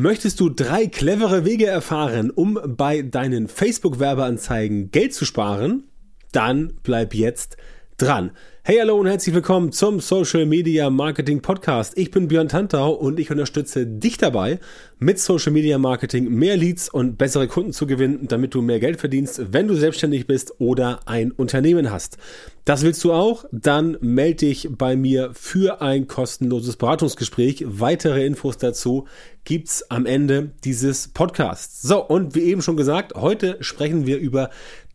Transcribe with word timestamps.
Möchtest 0.00 0.38
du 0.38 0.48
drei 0.48 0.86
clevere 0.86 1.44
Wege 1.44 1.66
erfahren, 1.66 2.30
um 2.30 2.56
bei 2.64 3.02
deinen 3.02 3.48
Facebook-Werbeanzeigen 3.48 4.92
Geld 4.92 5.12
zu 5.12 5.24
sparen? 5.24 5.88
Dann 6.30 6.74
bleib 6.84 7.14
jetzt 7.14 7.56
dran. 7.98 8.30
Hey, 8.62 8.76
hallo 8.80 8.96
und 8.96 9.06
herzlich 9.06 9.34
willkommen 9.34 9.72
zum 9.72 9.98
Social 9.98 10.46
Media 10.46 10.88
Marketing 10.88 11.40
Podcast. 11.40 11.96
Ich 11.96 12.12
bin 12.12 12.28
Björn 12.28 12.48
Tantau 12.48 12.92
und 12.92 13.18
ich 13.18 13.30
unterstütze 13.30 13.86
dich 13.86 14.18
dabei, 14.18 14.60
mit 14.98 15.18
Social 15.18 15.52
Media 15.52 15.78
Marketing 15.78 16.28
mehr 16.28 16.56
Leads 16.56 16.88
und 16.88 17.16
bessere 17.16 17.48
Kunden 17.48 17.72
zu 17.72 17.86
gewinnen, 17.86 18.28
damit 18.28 18.54
du 18.54 18.62
mehr 18.62 18.78
Geld 18.78 19.00
verdienst, 19.00 19.52
wenn 19.52 19.66
du 19.66 19.74
selbstständig 19.74 20.28
bist 20.28 20.60
oder 20.60 21.00
ein 21.06 21.32
Unternehmen 21.32 21.90
hast. 21.90 22.18
Das 22.64 22.82
willst 22.82 23.02
du 23.02 23.12
auch? 23.12 23.46
Dann 23.50 23.96
melde 24.00 24.46
dich 24.46 24.68
bei 24.70 24.94
mir 24.94 25.30
für 25.32 25.80
ein 25.80 26.06
kostenloses 26.06 26.76
Beratungsgespräch. 26.76 27.64
Weitere 27.66 28.26
Infos 28.26 28.58
dazu 28.58 29.08
gibt's 29.44 29.90
am 29.90 30.04
Ende 30.04 30.50
dieses 30.62 31.08
Podcasts. 31.08 31.80
So, 31.80 32.04
und 32.06 32.34
wie 32.34 32.42
eben 32.42 32.60
schon 32.60 32.76
gesagt, 32.76 33.14
heute 33.14 33.56
sprechen 33.60 34.06
wir 34.06 34.18
über 34.18 34.50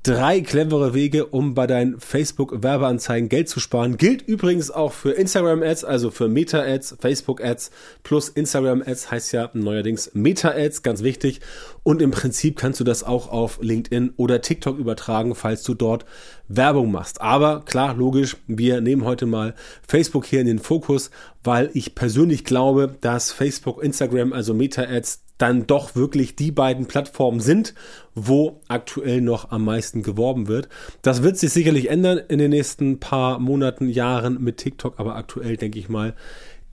Drei 0.06 0.42
clevere 0.42 0.94
Wege, 0.94 1.28
um 1.28 1.54
bei 1.54 1.66
deinen 1.66 1.98
Facebook-Werbeanzeigen 1.98 3.30
Geld 3.30 3.48
zu 3.48 3.62
sparen. 3.62 3.96
Gilt 3.96 4.22
übrigens 4.22 4.70
auch 4.70 4.92
für 4.92 5.12
Instagram-Ads, 5.12 5.86
also 5.86 6.12
für 6.12 6.28
Meta-Ads, 6.28 6.98
Facebook-Ads 7.00 7.72
plus 8.04 8.28
Instagram-Ads 8.28 9.12
heißt 9.12 9.32
ja 9.32 9.50
neuerdings 9.54 10.12
Meta-Ads, 10.14 10.84
ganz 10.84 11.04
wichtig. 11.04 11.40
Und 11.84 12.02
im 12.02 12.12
Prinzip 12.12 12.58
kannst 12.58 12.82
du 12.82 12.84
das 12.84 13.06
auch 13.06 13.32
auf 13.32 13.60
LinkedIn 13.62 14.12
oder 14.18 14.42
TikTok 14.42 14.78
übertragen, 14.78 15.36
falls 15.36 15.64
du 15.64 15.74
dort 15.74 16.04
Werbung 16.50 16.92
machst. 16.92 17.22
Aber 17.22 17.64
klar, 17.64 17.96
logisch, 17.96 18.36
wir 18.46 18.82
nehmen 18.82 19.06
heute 19.06 19.26
mal 19.26 19.56
Facebook 19.88 20.26
hier 20.26 20.42
in 20.42 20.48
den 20.48 20.60
Fokus, 20.60 21.12
weil 21.46 21.70
ich 21.74 21.96
persönlich 21.96 22.44
glaube, 22.44 22.94
dass 23.00 23.32
Facebook, 23.32 23.82
Instagram, 23.82 24.34
also 24.34 24.54
Meta-Ads 24.54 25.23
dann 25.38 25.68
doch 25.68 25.96
wirklich 25.96 26.36
die 26.36 26.52
beiden 26.52 26.86
Plattformen 26.86 27.40
sind, 27.40 27.74
wo 28.16 28.62
aktuell 28.68 29.22
noch 29.22 29.52
am 29.52 29.66
meisten 29.66 30.04
geworben 30.04 30.48
wird. 30.48 30.70
Das 31.02 31.24
wird 31.24 31.38
sich 31.38 31.52
sicherlich 31.52 31.90
ändern 31.90 32.20
in 32.30 32.40
den 32.40 32.52
nächsten 32.52 33.00
paar 33.00 33.40
Monaten, 33.40 33.90
Jahren 33.90 34.42
mit 34.42 34.58
TikTok, 34.58 35.00
aber 35.00 35.16
aktuell 35.16 35.58
denke 35.58 35.80
ich 35.80 35.90
mal, 35.90 36.16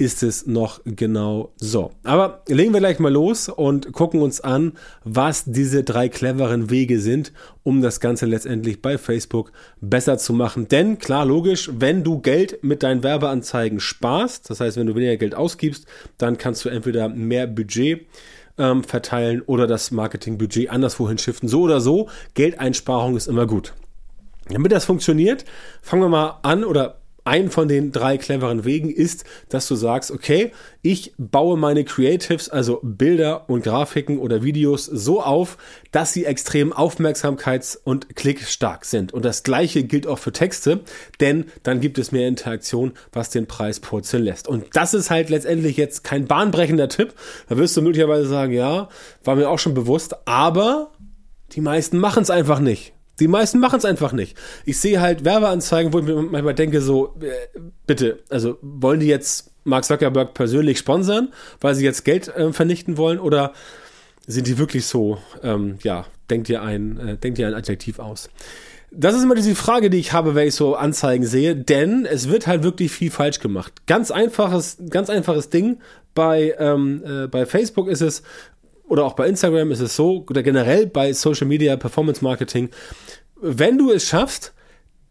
ist 0.01 0.23
es 0.23 0.47
noch 0.47 0.81
genau 0.87 1.53
so. 1.57 1.91
Aber 2.05 2.43
legen 2.49 2.73
wir 2.73 2.81
gleich 2.81 2.99
mal 3.01 3.13
los 3.13 3.51
und 3.51 3.93
gucken 3.93 4.23
uns 4.23 4.41
an, 4.41 4.73
was 5.05 5.45
diese 5.45 5.85
drei 5.85 6.09
cleveren 6.09 6.71
Wege 6.71 7.01
sind, 7.01 7.35
um 7.65 7.83
das 7.83 8.01
Ganze 8.01 8.25
letztendlich 8.25 8.81
bei 8.81 8.97
Facebook 8.97 9.53
besser 9.83 10.17
zu 10.17 10.33
machen. 10.33 10.69
Denn 10.69 10.99
klar, 10.99 11.27
logisch, 11.27 11.71
wenn 11.75 12.03
du 12.03 12.19
Geld 12.19 12.65
mit 12.65 12.83
deinen 12.83 13.03
Werbeanzeigen 13.03 13.79
sparst, 13.79 14.49
das 14.49 14.61
heißt, 14.61 14.79
wenn 14.79 14.87
du 14.87 14.95
weniger 14.95 15.19
Geld 15.19 15.35
ausgibst, 15.35 15.87
dann 16.17 16.39
kannst 16.39 16.65
du 16.65 16.71
entweder 16.71 17.11
mehr 17.11 17.47
Budget 17.47 18.07
ähm, 18.61 18.85
verteilen 18.85 19.43
oder 19.43 19.67
das 19.67 19.91
Marketingbudget 19.91 20.71
anderswohin 20.71 21.19
shiften. 21.19 21.49
So 21.49 21.63
oder 21.63 21.81
so, 21.81 22.09
Geldeinsparung 22.35 23.17
ist 23.17 23.27
immer 23.27 23.47
gut. 23.47 23.75
Damit 24.49 24.73
das 24.73 24.85
funktioniert, 24.85 25.45
fangen 25.81 26.03
wir 26.03 26.09
mal 26.09 26.39
an 26.43 26.65
oder 26.65 27.00
ein 27.25 27.51
von 27.51 27.69
den 27.69 27.93
drei 27.93 28.19
cleveren 28.19 28.65
Wegen 28.65 28.91
ist, 28.91 29.25
dass 29.49 29.69
du 29.69 29.75
sagst, 29.75 30.11
okay, 30.11 30.53
ich 30.83 31.13
baue 31.19 31.57
meine 31.57 31.85
Creatives, 31.85 32.49
also 32.49 32.81
Bilder 32.83 33.49
und 33.49 33.63
Grafiken 33.63 34.19
oder 34.19 34.43
Videos 34.43 34.87
so 34.87 35.23
auf, 35.23 35.59
dass 35.91 36.13
sie 36.13 36.25
extrem 36.25 36.73
aufmerksamkeits- 36.73 37.79
und 37.83 38.15
klickstark 38.17 38.85
sind. 38.85 39.13
Und 39.13 39.25
das 39.25 39.43
gleiche 39.43 39.85
gilt 39.85 40.07
auch 40.07 40.19
für 40.19 40.33
Texte, 40.33 40.81
denn 41.21 41.47
dann 41.63 41.81
gibt 41.81 41.99
es 41.99 42.13
mehr 42.13 42.29
Interaktion, 42.29 42.93
was 43.13 43.31
den 43.31 43.47
Preis 43.47 43.81
purzeln 43.81 44.25
lässt. 44.25 44.49
Und 44.49 44.67
das 44.75 44.95
ist 44.95 45.11
halt 45.11 45.31
letztendlich 45.31 45.77
jetzt 45.77 46.05
kein 46.05 46.27
bahnbrechender 46.27 46.89
Tipp. 46.89 47.15
Da 47.49 47.57
wirst 47.57 47.77
du 47.77 47.83
möglicherweise 47.83 48.29
sagen, 48.29 48.53
ja, 48.53 48.89
war 49.25 49.37
mir 49.37 49.49
auch 49.49 49.59
schon 49.59 49.75
bewusst, 49.75 50.27
aber 50.27 50.93
die 51.53 51.61
meisten 51.61 51.99
machen 51.99 52.23
es 52.23 52.31
einfach 52.31 52.61
nicht. 52.61 52.93
Die 53.21 53.29
meisten 53.29 53.59
machen 53.59 53.79
es 53.79 53.85
einfach 53.85 54.13
nicht. 54.13 54.37
Ich 54.65 54.79
sehe 54.79 55.01
halt 55.01 55.25
Werbeanzeigen, 55.25 55.93
wo 55.93 55.99
ich 56.01 56.05
mir 56.05 56.21
manchmal 56.23 56.55
denke, 56.55 56.81
so, 56.81 57.15
äh, 57.21 57.59
bitte, 57.87 58.21
also 58.31 58.59
wollen 58.63 59.01
die 59.01 59.07
jetzt 59.07 59.53
Mark 59.65 59.85
Zuckerberg 59.85 60.35
persönlich 60.35 60.79
sponsern, 60.79 61.33
weil 61.61 61.75
sie 61.75 61.85
jetzt 61.85 62.05
Geld 62.05 62.29
äh, 62.29 62.53
vernichten 62.53 62.97
wollen 62.97 63.19
oder 63.19 63.53
sind 64.27 64.47
die 64.47 64.59
wirklich 64.59 64.87
so, 64.87 65.19
ähm, 65.43 65.79
ja, 65.83 66.07
denkt 66.31 66.49
ihr 66.49 66.63
ein, 66.63 66.99
äh, 66.99 67.17
denkt 67.17 67.39
ihr 67.39 67.47
ein 67.47 67.55
Adjektiv 67.55 67.99
aus? 67.99 68.31
Das 68.93 69.15
ist 69.15 69.23
immer 69.23 69.37
diese 69.37 69.55
Frage, 69.55 69.89
die 69.89 69.99
ich 69.99 70.13
habe, 70.13 70.35
wenn 70.35 70.49
ich 70.49 70.55
so 70.55 70.75
Anzeigen 70.75 71.25
sehe, 71.25 71.55
denn 71.55 72.07
es 72.07 72.29
wird 72.29 72.47
halt 72.47 72.65
wirklich 72.65 72.91
viel 72.91 73.11
falsch 73.11 73.39
gemacht. 73.39 73.87
Ganz 73.87 74.11
einfaches, 74.11 74.79
ganz 74.91 75.11
einfaches 75.11 75.49
Ding. 75.49 75.79
Bei, 76.15 76.57
ähm, 76.59 77.05
äh, 77.05 77.27
bei 77.29 77.47
Facebook 77.47 77.87
ist 77.89 78.01
es, 78.01 78.25
oder 78.91 79.05
auch 79.05 79.15
bei 79.15 79.29
Instagram 79.29 79.71
ist 79.71 79.81
es 79.81 79.95
so, 79.95 80.27
oder 80.29 80.43
generell 80.43 80.87
bei 80.89 81.13
Social 81.13 81.47
Media 81.47 81.77
Performance 81.77 82.25
Marketing, 82.25 82.71
wenn 83.41 83.79
du 83.79 83.93
es 83.93 84.09
schaffst, 84.09 84.53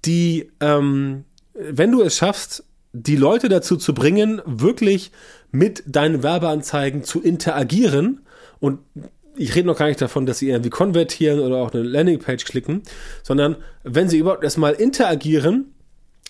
die, 0.04 0.52
ähm, 0.60 1.24
wenn 1.54 1.92
du 1.92 2.02
es 2.02 2.18
schaffst, 2.18 2.66
die 2.92 3.16
Leute 3.16 3.48
dazu 3.48 3.78
zu 3.78 3.94
bringen, 3.94 4.42
wirklich 4.46 5.12
mit 5.52 5.84
deinen 5.88 6.24
Werbeanzeigen 6.24 7.04
zu 7.04 7.22
interagieren 7.22 8.22
und 8.60 8.80
ich 9.38 9.56
rede 9.56 9.68
noch 9.68 9.78
gar 9.78 9.88
nicht 9.88 10.02
davon, 10.02 10.26
dass 10.26 10.40
sie 10.40 10.50
irgendwie 10.50 10.70
konvertieren 10.70 11.40
oder 11.40 11.56
auch 11.58 11.74
eine 11.74 11.82
Landingpage 11.82 12.44
klicken, 12.44 12.84
sondern 13.24 13.56
wenn 13.84 14.10
sie 14.10 14.18
überhaupt 14.18 14.44
erstmal 14.44 14.74
interagieren, 14.74 15.74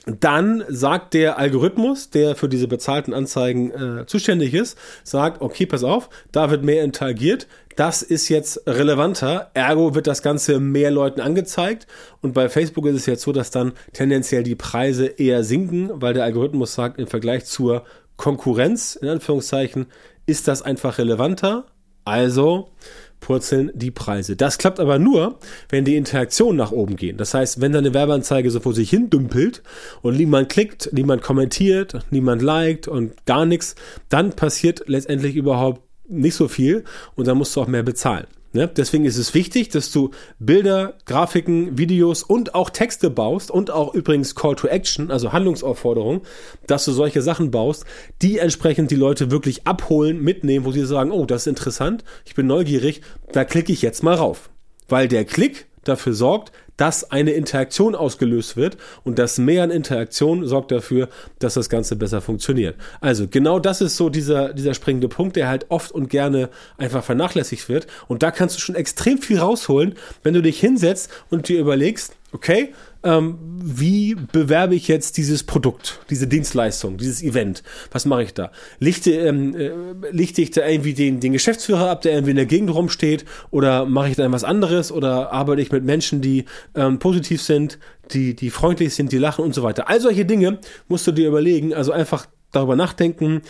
dann 0.05 0.63
sagt 0.69 1.13
der 1.13 1.37
Algorithmus, 1.37 2.09
der 2.09 2.35
für 2.35 2.49
diese 2.49 2.67
bezahlten 2.67 3.13
Anzeigen 3.13 3.71
äh, 3.71 4.05
zuständig 4.05 4.53
ist, 4.53 4.77
sagt, 5.03 5.41
okay, 5.41 5.65
pass 5.65 5.83
auf, 5.83 6.09
da 6.31 6.49
wird 6.49 6.63
mehr 6.63 6.83
interagiert, 6.83 7.47
das 7.75 8.01
ist 8.01 8.27
jetzt 8.27 8.67
relevanter, 8.67 9.51
ergo 9.53 9.95
wird 9.95 10.07
das 10.07 10.21
Ganze 10.21 10.59
mehr 10.59 10.91
Leuten 10.91 11.21
angezeigt. 11.21 11.87
Und 12.21 12.33
bei 12.33 12.49
Facebook 12.49 12.85
ist 12.87 12.95
es 12.95 13.05
jetzt 13.05 13.21
so, 13.21 13.31
dass 13.31 13.51
dann 13.51 13.71
tendenziell 13.93 14.43
die 14.43 14.55
Preise 14.55 15.05
eher 15.05 15.45
sinken, 15.45 15.89
weil 15.93 16.13
der 16.13 16.25
Algorithmus 16.25 16.73
sagt, 16.73 16.99
im 16.99 17.07
Vergleich 17.07 17.45
zur 17.45 17.85
Konkurrenz, 18.17 18.97
in 18.97 19.07
Anführungszeichen, 19.07 19.85
ist 20.25 20.49
das 20.49 20.61
einfach 20.61 20.97
relevanter, 20.97 21.65
also 22.03 22.69
purzeln 23.19 23.71
die 23.73 23.91
Preise. 23.91 24.35
Das 24.35 24.57
klappt 24.57 24.79
aber 24.79 24.99
nur, 24.99 25.39
wenn 25.69 25.85
die 25.85 25.95
Interaktionen 25.95 26.57
nach 26.57 26.71
oben 26.71 26.95
gehen. 26.95 27.17
Das 27.17 27.33
heißt, 27.33 27.61
wenn 27.61 27.71
deine 27.71 27.93
Werbeanzeige 27.93 28.49
so 28.51 28.59
vor 28.59 28.73
sich 28.73 28.89
hin 28.89 29.09
dümpelt 29.09 29.61
und 30.01 30.17
niemand 30.17 30.49
klickt, 30.49 30.89
niemand 30.93 31.21
kommentiert, 31.21 31.99
niemand 32.09 32.41
liked 32.41 32.87
und 32.87 33.25
gar 33.25 33.45
nichts, 33.45 33.75
dann 34.09 34.31
passiert 34.31 34.83
letztendlich 34.87 35.35
überhaupt 35.35 35.81
nicht 36.07 36.35
so 36.35 36.47
viel 36.47 36.83
und 37.15 37.27
dann 37.27 37.37
musst 37.37 37.55
du 37.55 37.61
auch 37.61 37.67
mehr 37.67 37.83
bezahlen. 37.83 38.25
Ne? 38.51 38.67
Deswegen 38.67 39.05
ist 39.05 39.17
es 39.17 39.33
wichtig, 39.33 39.69
dass 39.69 39.91
du 39.91 40.11
Bilder, 40.39 40.95
Grafiken, 41.05 41.77
Videos 41.77 42.23
und 42.23 42.55
auch 42.55 42.69
Texte 42.69 43.09
baust 43.09 43.51
und 43.51 43.69
auch 43.69 43.93
übrigens 43.93 44.33
Call 44.33 44.55
to 44.55 44.67
Action, 44.67 45.11
also 45.11 45.31
Handlungsaufforderungen, 45.33 46.21
dass 46.65 46.85
du 46.85 46.91
solche 46.91 47.21
Sachen 47.21 47.51
baust, 47.51 47.85
die 48.21 48.39
entsprechend 48.39 48.89
die 48.91 48.95
Leute 48.95 49.29
wirklich 49.29 49.67
abholen, 49.67 50.21
mitnehmen, 50.23 50.65
wo 50.65 50.71
sie 50.71 50.85
sagen, 50.85 51.11
oh, 51.11 51.25
das 51.25 51.43
ist 51.43 51.47
interessant, 51.47 52.03
ich 52.25 52.35
bin 52.35 52.47
neugierig, 52.47 53.01
da 53.31 53.45
klicke 53.45 53.71
ich 53.71 53.81
jetzt 53.81 54.03
mal 54.03 54.15
rauf. 54.15 54.49
Weil 54.87 55.07
der 55.07 55.25
Klick 55.25 55.67
dafür 55.83 56.13
sorgt, 56.13 56.51
dass 56.79 57.11
eine 57.11 57.31
Interaktion 57.31 57.93
ausgelöst 57.93 58.55
wird 58.55 58.77
und 59.03 59.19
das 59.19 59.37
Mehr 59.37 59.63
an 59.63 59.69
Interaktion 59.69 60.47
sorgt 60.47 60.71
dafür, 60.71 61.09
dass 61.39 61.55
das 61.55 61.69
Ganze 61.69 61.97
besser 61.97 62.21
funktioniert. 62.21 62.77
Also 63.01 63.27
genau 63.27 63.59
das 63.59 63.81
ist 63.81 63.97
so 63.97 64.07
dieser, 64.07 64.53
dieser 64.53 64.73
springende 64.73 65.09
Punkt, 65.09 65.35
der 65.35 65.49
halt 65.49 65.65
oft 65.67 65.91
und 65.91 66.09
gerne 66.09 66.49
einfach 66.77 67.03
vernachlässigt 67.03 67.67
wird 67.67 67.87
und 68.07 68.23
da 68.23 68.31
kannst 68.31 68.55
du 68.55 68.61
schon 68.61 68.75
extrem 68.75 69.17
viel 69.17 69.39
rausholen, 69.39 69.95
wenn 70.23 70.33
du 70.33 70.41
dich 70.41 70.57
hinsetzt 70.57 71.09
und 71.29 71.49
dir 71.49 71.59
überlegst, 71.59 72.15
okay, 72.31 72.73
ähm, 73.03 73.37
wie 73.61 74.15
bewerbe 74.15 74.75
ich 74.75 74.87
jetzt 74.87 75.17
dieses 75.17 75.43
Produkt, 75.43 76.01
diese 76.09 76.27
Dienstleistung, 76.27 76.97
dieses 76.97 77.23
Event? 77.23 77.63
Was 77.91 78.05
mache 78.05 78.23
ich 78.23 78.33
da? 78.33 78.51
Lichte, 78.79 79.11
ähm, 79.11 79.55
äh, 79.55 79.71
lichte 80.11 80.41
ich 80.41 80.51
da 80.51 80.67
irgendwie 80.67 80.93
den, 80.93 81.19
den 81.19 81.33
Geschäftsführer 81.33 81.89
ab, 81.89 82.01
der 82.01 82.13
irgendwie 82.13 82.31
in 82.31 82.37
der 82.37 82.45
Gegend 82.45 82.73
rumsteht? 82.73 83.25
Oder 83.51 83.85
mache 83.85 84.09
ich 84.09 84.15
da 84.15 84.29
was 84.31 84.43
anderes? 84.43 84.91
Oder 84.91 85.31
arbeite 85.31 85.61
ich 85.61 85.71
mit 85.71 85.83
Menschen, 85.83 86.21
die 86.21 86.45
ähm, 86.75 86.99
positiv 86.99 87.41
sind, 87.41 87.79
die, 88.11 88.35
die 88.35 88.49
freundlich 88.49 88.93
sind, 88.93 89.11
die 89.11 89.17
lachen 89.17 89.45
und 89.45 89.55
so 89.55 89.63
weiter? 89.63 89.87
All 89.89 90.01
solche 90.01 90.25
Dinge 90.25 90.59
musst 90.87 91.07
du 91.07 91.11
dir 91.11 91.27
überlegen. 91.27 91.73
Also 91.73 91.93
einfach 91.93 92.27
darüber 92.51 92.75
nachdenken, 92.75 93.41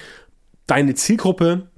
deine 0.68 0.94
Zielgruppe, 0.94 1.70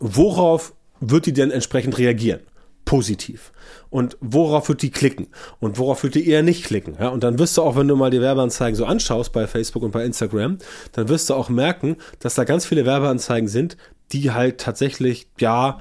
worauf 0.00 0.72
wird 1.00 1.26
die 1.26 1.32
denn 1.32 1.50
entsprechend 1.50 1.98
reagieren? 1.98 2.40
Positiv. 2.84 3.52
Und 3.90 4.16
worauf 4.20 4.68
wird 4.68 4.82
die 4.82 4.90
klicken? 4.90 5.28
Und 5.60 5.78
worauf 5.78 6.02
wird 6.02 6.14
die 6.14 6.28
eher 6.28 6.42
nicht 6.42 6.64
klicken? 6.64 6.96
Ja, 6.98 7.08
und 7.08 7.22
dann 7.22 7.38
wirst 7.38 7.56
du 7.56 7.62
auch, 7.62 7.76
wenn 7.76 7.88
du 7.88 7.96
mal 7.96 8.10
die 8.10 8.20
Werbeanzeigen 8.20 8.76
so 8.76 8.84
anschaust 8.84 9.32
bei 9.32 9.46
Facebook 9.46 9.82
und 9.82 9.92
bei 9.92 10.04
Instagram, 10.04 10.58
dann 10.92 11.08
wirst 11.08 11.30
du 11.30 11.34
auch 11.34 11.48
merken, 11.48 11.96
dass 12.18 12.34
da 12.34 12.44
ganz 12.44 12.66
viele 12.66 12.84
Werbeanzeigen 12.84 13.48
sind, 13.48 13.76
die 14.12 14.30
halt 14.30 14.58
tatsächlich, 14.58 15.28
ja, 15.38 15.80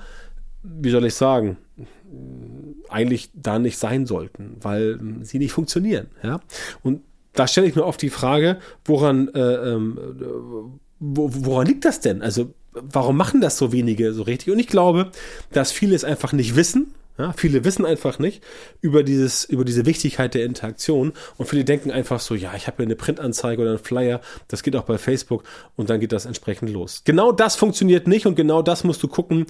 wie 0.63 0.89
soll 0.89 1.05
ich 1.05 1.15
sagen, 1.15 1.57
eigentlich 2.89 3.31
da 3.33 3.59
nicht 3.59 3.77
sein 3.77 4.05
sollten, 4.05 4.57
weil 4.61 4.99
sie 5.21 5.39
nicht 5.39 5.53
funktionieren. 5.53 6.07
Ja? 6.23 6.41
Und 6.83 7.01
da 7.33 7.47
stelle 7.47 7.67
ich 7.67 7.75
mir 7.75 7.85
oft 7.85 8.01
die 8.01 8.09
Frage, 8.09 8.59
woran, 8.85 9.29
äh, 9.29 9.39
ähm, 9.39 10.79
woran 10.99 11.67
liegt 11.67 11.85
das 11.85 12.01
denn? 12.01 12.21
Also 12.21 12.53
warum 12.73 13.17
machen 13.17 13.41
das 13.41 13.57
so 13.57 13.71
wenige 13.71 14.13
so 14.13 14.23
richtig? 14.23 14.53
Und 14.53 14.59
ich 14.59 14.67
glaube, 14.67 15.11
dass 15.51 15.71
viele 15.71 15.95
es 15.95 16.03
einfach 16.03 16.33
nicht 16.33 16.55
wissen 16.55 16.93
ja, 17.17 17.33
viele 17.33 17.63
wissen 17.63 17.85
einfach 17.85 18.19
nicht 18.19 18.43
über, 18.81 19.03
dieses, 19.03 19.43
über 19.43 19.65
diese 19.65 19.85
Wichtigkeit 19.85 20.33
der 20.33 20.45
Interaktion 20.45 21.13
und 21.37 21.47
viele 21.47 21.63
denken 21.63 21.91
einfach 21.91 22.19
so, 22.19 22.35
ja, 22.35 22.53
ich 22.55 22.67
habe 22.67 22.77
hier 22.77 22.85
eine 22.85 22.95
Printanzeige 22.95 23.61
oder 23.61 23.71
einen 23.71 23.79
Flyer, 23.79 24.21
das 24.47 24.63
geht 24.63 24.75
auch 24.75 24.83
bei 24.83 24.97
Facebook 24.97 25.43
und 25.75 25.89
dann 25.89 25.99
geht 25.99 26.11
das 26.11 26.25
entsprechend 26.25 26.69
los. 26.69 27.01
Genau 27.03 27.31
das 27.31 27.55
funktioniert 27.55 28.07
nicht 28.07 28.25
und 28.25 28.35
genau 28.35 28.61
das 28.61 28.83
musst 28.83 29.03
du 29.03 29.07
gucken, 29.07 29.45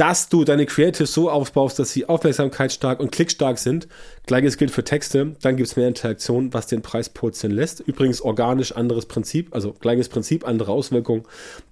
dass 0.00 0.30
du 0.30 0.44
deine 0.44 0.64
Creatives 0.64 1.12
so 1.12 1.28
aufbaust, 1.30 1.78
dass 1.78 1.92
sie 1.92 2.08
aufmerksamkeitsstark 2.08 3.00
und 3.00 3.12
klickstark 3.12 3.58
sind. 3.58 3.86
Gleiches 4.24 4.56
gilt 4.56 4.70
für 4.70 4.82
Texte, 4.82 5.36
dann 5.42 5.56
gibt 5.56 5.68
es 5.68 5.76
mehr 5.76 5.88
Interaktion, 5.88 6.54
was 6.54 6.66
den 6.66 6.80
Preis 6.80 7.10
purzeln 7.10 7.52
lässt. 7.52 7.80
Übrigens 7.80 8.22
organisch 8.22 8.74
anderes 8.74 9.04
Prinzip, 9.04 9.54
also 9.54 9.74
gleiches 9.74 10.08
Prinzip, 10.08 10.48
andere 10.48 10.72
Auswirkungen. 10.72 11.24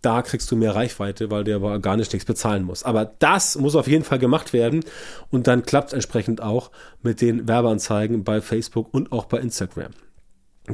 Da 0.03 0.21
kriegst 0.21 0.51
du 0.51 0.57
mehr 0.57 0.75
Reichweite, 0.75 1.31
weil 1.31 1.45
der 1.45 1.57
aber 1.57 1.71
organisch 1.71 2.13
nichts 2.13 2.27
bezahlen 2.27 2.65
muss. 2.65 2.83
Aber 2.83 3.11
das 3.19 3.57
muss 3.57 3.75
auf 3.75 3.89
jeden 3.89 4.05
Fall 4.05 4.19
gemacht 4.19 4.53
werden 4.53 4.85
und 5.31 5.47
dann 5.47 5.63
klappt 5.63 5.89
es 5.89 5.93
entsprechend 5.95 6.43
auch 6.43 6.71
mit 7.03 7.21
den 7.21 7.49
Werbeanzeigen 7.49 8.25
bei 8.25 8.41
Facebook 8.41 8.93
und 8.93 9.13
auch 9.13 9.27
bei 9.27 9.39
Instagram. 9.39 9.93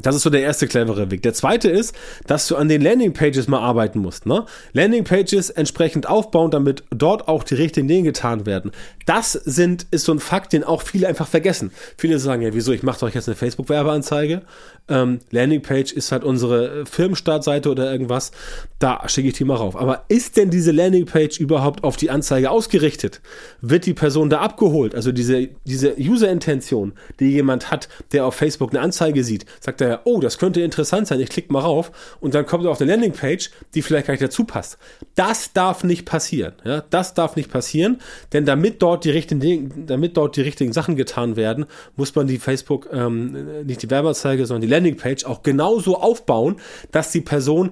Das 0.01 0.15
ist 0.15 0.23
so 0.23 0.29
der 0.29 0.41
erste 0.41 0.67
clevere 0.67 1.11
Weg. 1.11 1.21
Der 1.21 1.33
zweite 1.33 1.69
ist, 1.69 1.95
dass 2.27 2.47
du 2.47 2.55
an 2.55 2.67
den 2.67 2.81
Landingpages 2.81 3.47
mal 3.47 3.59
arbeiten 3.59 3.99
musst. 3.99 4.25
Ne? 4.25 4.45
Landingpages 4.73 5.49
entsprechend 5.49 6.07
aufbauen, 6.07 6.51
damit 6.51 6.83
dort 6.89 7.27
auch 7.27 7.43
die 7.43 7.55
richtigen 7.55 7.87
Dinge 7.87 8.03
getan 8.03 8.45
werden. 8.45 8.71
Das 9.05 9.33
sind, 9.33 9.87
ist 9.91 10.05
so 10.05 10.11
ein 10.11 10.19
Fakt, 10.19 10.53
den 10.53 10.63
auch 10.63 10.81
viele 10.81 11.07
einfach 11.07 11.27
vergessen. 11.27 11.71
Viele 11.97 12.19
sagen, 12.19 12.41
ja, 12.41 12.53
wieso, 12.53 12.71
ich 12.71 12.83
mache 12.83 12.99
doch 12.99 13.09
jetzt 13.09 13.27
eine 13.27 13.35
Facebook-Werbeanzeige. 13.35 14.41
Ähm, 14.87 15.19
Landingpage 15.31 15.93
ist 15.93 16.11
halt 16.11 16.23
unsere 16.23 16.81
äh, 16.81 16.85
Firmenstartseite 16.85 17.69
oder 17.69 17.91
irgendwas. 17.91 18.31
Da 18.79 19.07
schicke 19.07 19.29
ich 19.29 19.33
die 19.33 19.45
mal 19.45 19.55
rauf. 19.55 19.75
Aber 19.75 20.05
ist 20.09 20.37
denn 20.37 20.49
diese 20.49 20.71
Landingpage 20.71 21.39
überhaupt 21.39 21.83
auf 21.83 21.97
die 21.97 22.09
Anzeige 22.09 22.51
ausgerichtet? 22.51 23.21
Wird 23.61 23.85
die 23.85 23.93
Person 23.93 24.29
da 24.29 24.41
abgeholt? 24.41 24.93
Also 24.93 25.11
diese, 25.11 25.49
diese 25.65 25.95
User-Intention, 25.97 26.93
die 27.19 27.31
jemand 27.31 27.71
hat, 27.71 27.89
der 28.11 28.25
auf 28.25 28.35
Facebook 28.35 28.71
eine 28.71 28.81
Anzeige 28.81 29.23
sieht, 29.23 29.45
sagt 29.59 29.81
er, 29.81 29.84
er, 29.85 30.01
oh, 30.03 30.19
das 30.19 30.37
könnte 30.37 30.61
interessant 30.61 31.07
sein, 31.07 31.19
ich 31.19 31.29
klicke 31.29 31.53
mal 31.53 31.61
rauf 31.61 31.91
und 32.19 32.33
dann 32.33 32.45
kommt 32.45 32.65
er 32.65 32.71
auf 32.71 32.81
eine 32.81 32.91
Landingpage, 32.91 33.51
die 33.73 33.81
vielleicht 33.81 34.07
gar 34.07 34.13
nicht 34.13 34.23
dazu 34.23 34.43
passt. 34.43 34.77
Das 35.15 35.53
darf 35.53 35.83
nicht 35.83 36.05
passieren. 36.05 36.53
Ja? 36.63 36.83
Das 36.89 37.13
darf 37.13 37.35
nicht 37.35 37.51
passieren, 37.51 37.99
denn 38.33 38.45
damit 38.45 38.81
dort 38.81 39.05
die 39.05 39.11
richtigen, 39.11 39.85
damit 39.85 40.17
dort 40.17 40.35
die 40.35 40.41
richtigen 40.41 40.73
Sachen 40.73 40.95
getan 40.95 41.35
werden, 41.35 41.65
muss 41.95 42.13
man 42.15 42.27
die 42.27 42.37
Facebook, 42.37 42.89
ähm, 42.91 43.63
nicht 43.65 43.81
die 43.81 43.89
Werbeanzeige, 43.89 44.45
sondern 44.45 44.61
die 44.61 44.73
Landingpage 44.73 45.25
auch 45.25 45.43
genauso 45.43 45.97
aufbauen, 45.97 46.57
dass 46.91 47.11
die 47.11 47.21
Person 47.21 47.71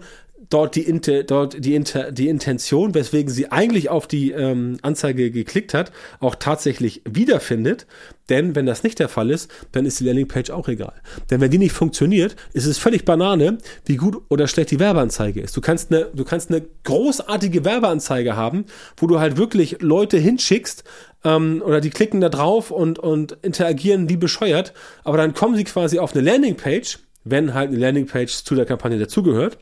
dort 0.53 0.75
die, 0.75 0.83
Inter, 0.83 1.23
dort 1.23 1.65
die, 1.65 1.73
Inter, 1.73 2.11
die 2.11 2.29
Intention, 2.29 2.93
weswegen 2.93 3.31
sie 3.31 3.51
eigentlich 3.51 3.89
auf 3.89 4.07
die 4.07 4.31
ähm, 4.31 4.77
Anzeige 4.83 5.31
geklickt 5.31 5.73
hat, 5.73 5.91
auch 6.19 6.35
tatsächlich 6.35 7.01
wiederfindet. 7.09 7.87
Denn 8.29 8.55
wenn 8.55 8.65
das 8.65 8.83
nicht 8.83 8.99
der 8.99 9.09
Fall 9.09 9.31
ist, 9.31 9.49
dann 9.71 9.85
ist 9.85 9.99
die 9.99 10.05
Landingpage 10.05 10.51
auch 10.51 10.67
egal. 10.67 10.93
Denn 11.29 11.41
wenn 11.41 11.49
die 11.49 11.57
nicht 11.57 11.73
funktioniert, 11.73 12.35
ist 12.53 12.67
es 12.67 12.77
völlig 12.77 13.03
Banane, 13.03 13.57
wie 13.85 13.97
gut 13.97 14.21
oder 14.29 14.47
schlecht 14.47 14.71
die 14.71 14.79
Werbeanzeige 14.79 15.41
ist. 15.41 15.57
Du 15.57 15.61
kannst 15.61 15.91
eine, 15.91 16.05
du 16.13 16.23
kannst 16.23 16.49
eine 16.49 16.63
großartige 16.83 17.65
Werbeanzeige 17.65 18.35
haben, 18.35 18.65
wo 18.97 19.07
du 19.07 19.19
halt 19.19 19.37
wirklich 19.37 19.77
Leute 19.81 20.17
hinschickst, 20.17 20.83
ähm, 21.23 21.63
oder 21.65 21.81
die 21.81 21.89
klicken 21.89 22.21
da 22.21 22.29
drauf 22.29 22.69
und, 22.69 22.99
und 22.99 23.37
interagieren 23.41 24.07
wie 24.07 24.17
bescheuert, 24.17 24.73
aber 25.03 25.17
dann 25.17 25.33
kommen 25.33 25.55
sie 25.55 25.63
quasi 25.63 25.97
auf 25.97 26.15
eine 26.15 26.23
Landingpage, 26.23 26.99
wenn 27.23 27.53
halt 27.53 27.69
eine 27.69 27.79
Landingpage 27.79 28.43
zu 28.43 28.53
der 28.55 28.65
Kampagne 28.65 28.99
dazugehört 28.99 29.57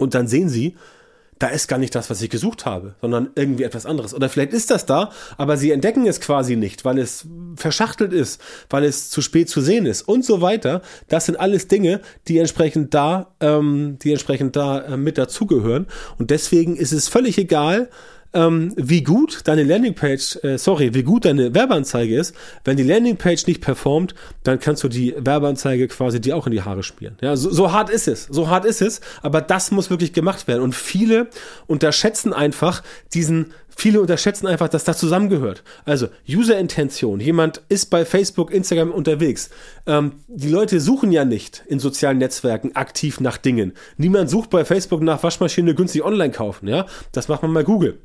und 0.00 0.14
dann 0.14 0.26
sehen 0.26 0.48
sie, 0.48 0.76
da 1.40 1.48
ist 1.48 1.68
gar 1.68 1.78
nicht 1.78 1.94
das, 1.94 2.10
was 2.10 2.20
ich 2.20 2.28
gesucht 2.28 2.66
habe, 2.66 2.94
sondern 3.00 3.30
irgendwie 3.34 3.62
etwas 3.62 3.86
anderes. 3.86 4.12
Oder 4.12 4.28
vielleicht 4.28 4.52
ist 4.52 4.70
das 4.70 4.84
da, 4.84 5.10
aber 5.38 5.56
sie 5.56 5.70
entdecken 5.70 6.06
es 6.06 6.20
quasi 6.20 6.54
nicht, 6.54 6.84
weil 6.84 6.98
es 6.98 7.26
verschachtelt 7.56 8.12
ist, 8.12 8.42
weil 8.68 8.84
es 8.84 9.08
zu 9.08 9.22
spät 9.22 9.48
zu 9.48 9.62
sehen 9.62 9.86
ist 9.86 10.02
und 10.02 10.22
so 10.22 10.42
weiter. 10.42 10.82
Das 11.08 11.24
sind 11.26 11.40
alles 11.40 11.66
Dinge, 11.66 12.02
die 12.28 12.38
entsprechend 12.38 12.92
da, 12.92 13.34
ähm, 13.40 13.98
die 14.02 14.10
entsprechend 14.10 14.54
da 14.54 14.80
äh, 14.80 14.96
mit 14.98 15.16
dazugehören. 15.16 15.86
Und 16.18 16.30
deswegen 16.30 16.76
ist 16.76 16.92
es 16.92 17.08
völlig 17.08 17.38
egal, 17.38 17.88
ähm, 18.32 18.72
wie 18.76 19.02
gut 19.02 19.40
deine 19.44 19.64
Landingpage, 19.64 20.38
äh, 20.44 20.58
sorry, 20.58 20.94
wie 20.94 21.02
gut 21.02 21.24
deine 21.24 21.54
Werbeanzeige 21.54 22.16
ist. 22.16 22.34
Wenn 22.64 22.76
die 22.76 22.82
Landingpage 22.82 23.46
nicht 23.46 23.60
performt, 23.60 24.14
dann 24.42 24.60
kannst 24.60 24.84
du 24.84 24.88
die 24.88 25.14
Werbeanzeige 25.18 25.88
quasi 25.88 26.20
dir 26.20 26.36
auch 26.36 26.46
in 26.46 26.52
die 26.52 26.62
Haare 26.62 26.82
spielen. 26.82 27.16
Ja, 27.20 27.36
so, 27.36 27.50
so 27.50 27.72
hart 27.72 27.90
ist 27.90 28.08
es, 28.08 28.28
so 28.30 28.48
hart 28.48 28.64
ist 28.64 28.82
es, 28.82 29.00
aber 29.22 29.40
das 29.40 29.70
muss 29.70 29.90
wirklich 29.90 30.12
gemacht 30.12 30.46
werden. 30.48 30.62
Und 30.62 30.74
viele 30.74 31.28
unterschätzen 31.66 32.32
einfach 32.32 32.82
diesen 33.12 33.52
Viele 33.80 34.02
unterschätzen 34.02 34.46
einfach, 34.46 34.68
dass 34.68 34.84
das 34.84 34.98
zusammengehört. 34.98 35.64
Also 35.86 36.08
User-Intention. 36.28 37.18
Jemand 37.18 37.62
ist 37.70 37.86
bei 37.86 38.04
Facebook, 38.04 38.50
Instagram 38.50 38.90
unterwegs. 38.90 39.48
Ähm, 39.86 40.16
die 40.28 40.50
Leute 40.50 40.80
suchen 40.80 41.12
ja 41.12 41.24
nicht 41.24 41.64
in 41.66 41.78
sozialen 41.78 42.18
Netzwerken 42.18 42.76
aktiv 42.76 43.20
nach 43.20 43.38
Dingen. 43.38 43.72
Niemand 43.96 44.28
sucht 44.28 44.50
bei 44.50 44.66
Facebook 44.66 45.00
nach 45.00 45.22
Waschmaschine 45.22 45.74
günstig 45.74 46.04
online 46.04 46.30
kaufen. 46.30 46.68
Ja, 46.68 46.84
das 47.12 47.28
macht 47.28 47.40
man 47.40 47.54
bei 47.54 47.62
Google. 47.62 48.00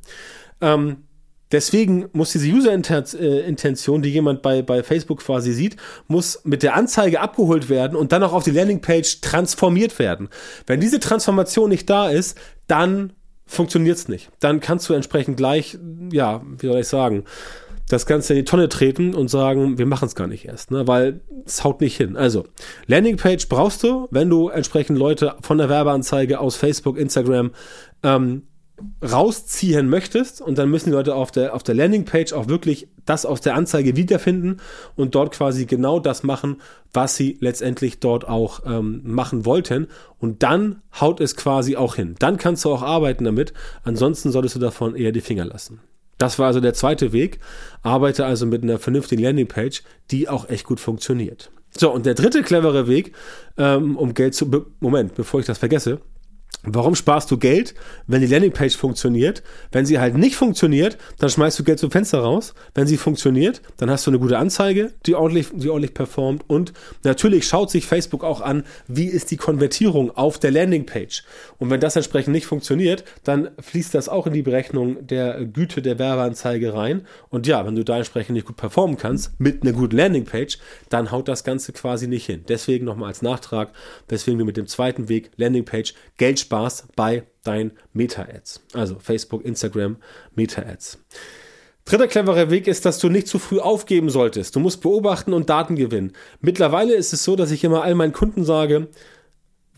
Ähm, 0.62 1.04
Deswegen 1.52 2.10
muss 2.12 2.32
diese 2.32 2.48
User-Intention, 2.48 4.02
die 4.02 4.10
jemand 4.10 4.42
bei, 4.42 4.64
bei 4.64 4.82
Facebook 4.82 5.20
quasi 5.20 5.54
sieht, 5.54 5.78
muss 6.08 6.42
mit 6.44 6.64
der 6.64 6.76
Anzeige 6.76 7.20
abgeholt 7.20 7.70
werden 7.70 7.96
und 7.96 8.12
dann 8.12 8.24
auch 8.24 8.34
auf 8.34 8.44
die 8.44 8.52
Landingpage 8.52 9.22
transformiert 9.22 10.00
werden. 10.00 10.30
Wenn 10.66 10.82
diese 10.82 11.00
Transformation 11.00 11.70
nicht 11.70 11.88
da 11.88 12.10
ist, 12.10 12.36
dann 12.66 13.14
funktioniert 13.46 13.98
es 13.98 14.08
nicht. 14.08 14.30
Dann 14.40 14.60
kannst 14.60 14.90
du 14.90 14.94
entsprechend 14.94 15.38
gleich, 15.38 15.78
ja, 16.12 16.42
wie 16.58 16.68
soll 16.68 16.80
ich 16.80 16.88
sagen, 16.88 17.26
das 17.88 18.06
Ganze 18.06 18.34
in 18.34 18.40
die 18.40 18.46
Tonne 18.46 18.68
treten 18.68 19.14
und 19.14 19.30
sagen, 19.30 19.78
wir 19.78 19.86
machen 19.86 20.08
es 20.08 20.16
gar 20.16 20.28
nicht 20.28 20.46
erst, 20.46 20.72
ne? 20.72 20.88
weil 20.88 21.22
es 21.46 21.64
haut 21.64 21.82
nicht 21.82 21.96
hin. 21.96 22.18
Also, 22.18 22.46
Landingpage 22.88 23.48
brauchst 23.48 23.84
du, 23.84 24.08
wenn 24.10 24.30
du 24.30 24.50
entsprechend 24.50 24.98
Leute 24.98 25.36
von 25.42 25.60
der 25.60 25.70
Werbeanzeige 25.70 26.40
aus 26.40 26.56
Facebook, 26.56 26.98
Instagram 26.98 27.52
ähm, 28.02 28.44
rausziehen 29.02 29.90
möchtest 29.90 30.42
und 30.42 30.58
dann 30.58 30.70
müssen 30.70 30.90
die 30.90 30.96
Leute 30.96 31.16
auf 31.16 31.32
der, 31.32 31.54
auf 31.54 31.64
der 31.64 31.76
Landingpage 31.76 32.34
auch 32.34 32.50
wirklich 32.50 32.90
das 33.06 33.26
aus 33.26 33.40
der 33.40 33.56
Anzeige 33.56 33.96
wiederfinden 33.96 34.58
und 34.96 35.16
dort 35.16 35.32
quasi 35.32 35.66
genau 35.66 36.00
das 36.00 36.24
machen, 36.24 36.58
was 36.92 37.16
sie 37.16 37.38
letztendlich 37.40 38.00
dort 38.00 38.28
auch 38.28 38.62
ähm, 38.66 39.02
machen 39.04 39.46
wollten 39.46 39.88
und 40.20 40.44
dann 40.44 40.82
haut 41.00 41.22
es 41.22 41.36
quasi 41.36 41.78
auch 41.78 41.96
hin. 41.96 42.16
Dann 42.20 42.38
kannst 42.38 42.66
du 42.66 42.72
auch 42.72 42.82
arbeiten 42.82 43.24
damit, 43.24 43.54
ansonsten 43.84 44.32
solltest 44.32 44.56
du 44.56 44.60
davon 44.60 44.96
eher 44.96 45.12
die 45.12 45.22
Finger 45.22 45.46
lassen. 45.46 45.80
Das 46.18 46.40
war 46.40 46.48
also 46.48 46.62
der 46.62 46.74
zweite 46.74 47.12
Weg. 47.12 47.40
Arbeite 47.82 48.26
also 48.26 48.46
mit 48.46 48.64
einer 48.64 48.80
vernünftigen 48.80 49.22
Landingpage, 49.24 49.84
die 50.12 50.30
auch 50.30 50.50
echt 50.50 50.66
gut 50.66 50.80
funktioniert. 50.80 51.52
So, 51.78 51.92
und 51.92 52.06
der 52.06 52.14
dritte 52.14 52.42
clevere 52.42 52.88
Weg, 52.88 53.14
ähm, 53.58 53.98
um 53.98 54.14
Geld 54.14 54.34
zu... 54.34 54.50
Be 54.50 54.66
Moment, 54.80 55.16
bevor 55.16 55.42
ich 55.42 55.46
das 55.46 55.58
vergesse. 55.58 56.00
Warum 56.64 56.96
sparst 56.96 57.30
du 57.30 57.38
Geld, 57.38 57.76
wenn 58.08 58.22
die 58.22 58.28
Landingpage 58.28 58.76
funktioniert? 58.76 59.44
Wenn 59.72 59.86
sie 59.86 60.00
halt 60.00 60.18
nicht 60.18 60.36
funktioniert, 60.36 60.98
dann 61.20 61.30
schmeißt 61.30 61.60
du 61.60 61.64
Geld 61.64 61.78
zum 61.78 61.92
Fenster 61.92 62.20
raus. 62.20 62.56
Wenn 62.74 62.88
sie 62.88 62.98
funktioniert, 62.98 63.62
dann 63.78 63.90
hast 63.92 64.08
du 64.08 64.12
eine 64.12 64.20
gute 64.20 64.38
Anzeige, 64.40 64.94
die 65.06 65.14
ordentlich, 65.14 65.50
die 65.54 65.70
ordentlich 65.70 65.94
performt. 65.94 66.44
Und 66.48 66.74
natürlich 67.04 67.48
schaut 67.48 67.70
sich 67.70 67.86
Facebook 67.86 68.24
auch 68.24 68.42
an, 68.42 68.64
wie 68.88 69.06
ist 69.06 69.30
die 69.30 69.38
Konvertierung 69.38 70.16
auf 70.18 70.40
der 70.40 70.52
Landingpage. 70.52 71.24
Und 71.60 71.70
wenn 71.70 71.80
das 71.80 71.96
entsprechend 71.96 72.34
nicht 72.34 72.48
funktioniert, 72.48 73.04
dann 73.24 73.50
fließt 73.60 73.94
das 73.94 74.10
auch 74.10 74.26
in 74.26 74.34
die 74.34 74.42
Berechnung 74.42 75.06
der 75.06 75.46
Güte 75.46 75.84
der 75.84 76.00
Werbeanzeige 76.00 76.74
rein. 76.74 77.06
Und 77.30 77.46
ja, 77.46 77.66
wenn 77.66 77.76
du 77.76 77.84
da 77.84 77.98
entsprechend 77.98 78.36
nicht 78.36 78.48
gut 78.48 78.58
performen 78.58 78.98
kannst 78.98 79.40
mit 79.40 79.62
einer 79.62 79.74
guten 79.74 79.98
Landingpage, 79.98 80.58
dann 80.90 81.12
haut 81.12 81.28
das 81.28 81.44
Ganze 81.44 81.74
quasi 81.74 82.08
nicht 82.08 82.26
hin. 82.26 82.44
Deswegen 82.48 82.86
nochmal 82.86 83.10
als 83.10 83.22
Nachtrag, 83.22 83.70
weswegen 84.08 84.40
du 84.40 84.46
mit 84.46 84.58
dem 84.58 84.68
zweiten 84.68 85.10
Weg 85.10 85.30
Landingpage 85.38 85.94
Geld 86.18 86.40
sparst 86.46 86.96
bei 86.96 87.28
deinen 87.44 87.72
Meta-Ads. 87.94 88.62
Also 88.74 88.98
Facebook, 89.00 89.44
Instagram, 89.44 89.98
Meta-Ads. 90.36 91.00
Dritter 91.86 92.08
cleverer 92.08 92.50
Weg 92.50 92.68
ist, 92.68 92.86
dass 92.86 92.98
du 92.98 93.10
nicht 93.10 93.28
zu 93.28 93.38
früh 93.38 93.60
aufgeben 93.60 94.10
solltest. 94.10 94.56
Du 94.56 94.60
musst 94.60 94.82
beobachten 94.82 95.34
und 95.34 95.50
Daten 95.50 95.76
gewinnen. 95.76 96.14
Mittlerweile 96.42 96.96
ist 96.96 97.14
es 97.14 97.24
so, 97.24 97.36
dass 97.36 97.52
ich 97.52 97.64
immer 97.64 97.84
all 97.84 97.94
meinen 97.94 98.14
Kunden 98.14 98.44
sage, 98.44 98.88